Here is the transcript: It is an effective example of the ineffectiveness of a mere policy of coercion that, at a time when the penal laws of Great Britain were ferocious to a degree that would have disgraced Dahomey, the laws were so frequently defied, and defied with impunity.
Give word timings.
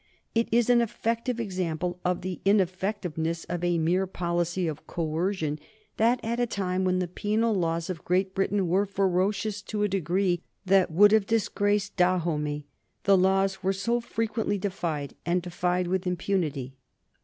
It 0.33 0.49
is 0.51 0.67
an 0.67 0.81
effective 0.81 1.39
example 1.39 1.99
of 2.03 2.21
the 2.21 2.41
ineffectiveness 2.43 3.43
of 3.43 3.63
a 3.63 3.77
mere 3.77 4.07
policy 4.07 4.67
of 4.67 4.87
coercion 4.87 5.59
that, 5.97 6.19
at 6.23 6.39
a 6.39 6.47
time 6.47 6.83
when 6.83 6.97
the 6.97 7.07
penal 7.07 7.53
laws 7.53 7.87
of 7.87 8.03
Great 8.03 8.33
Britain 8.33 8.67
were 8.67 8.87
ferocious 8.87 9.61
to 9.61 9.83
a 9.83 9.87
degree 9.87 10.41
that 10.65 10.89
would 10.89 11.11
have 11.11 11.27
disgraced 11.27 11.97
Dahomey, 11.97 12.65
the 13.03 13.15
laws 13.15 13.61
were 13.61 13.73
so 13.73 13.99
frequently 13.99 14.57
defied, 14.57 15.13
and 15.23 15.43
defied 15.43 15.85
with 15.85 16.07
impunity. 16.07 16.73